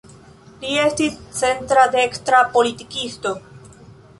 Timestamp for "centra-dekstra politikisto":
1.41-3.35